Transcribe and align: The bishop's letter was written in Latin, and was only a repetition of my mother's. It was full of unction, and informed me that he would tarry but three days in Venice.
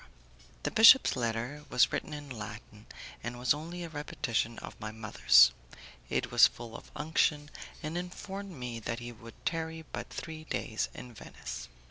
The 0.63 0.71
bishop's 0.71 1.15
letter 1.15 1.63
was 1.69 1.91
written 1.93 2.11
in 2.11 2.27
Latin, 2.27 2.87
and 3.23 3.37
was 3.37 3.53
only 3.53 3.83
a 3.83 3.89
repetition 3.89 4.57
of 4.57 4.79
my 4.79 4.89
mother's. 4.91 5.51
It 6.09 6.31
was 6.31 6.47
full 6.47 6.75
of 6.75 6.89
unction, 6.95 7.51
and 7.83 7.95
informed 7.95 8.49
me 8.49 8.79
that 8.79 8.97
he 8.97 9.11
would 9.11 9.35
tarry 9.45 9.83
but 9.93 10.09
three 10.09 10.45
days 10.45 10.89
in 10.95 11.13
Venice. 11.13 11.67